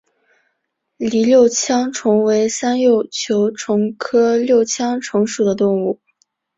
[0.97, 5.99] 栗六枪虫为三轴球虫科六枪虫属的动物。